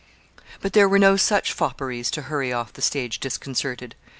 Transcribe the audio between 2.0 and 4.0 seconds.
to hurry off the stage disconcerted.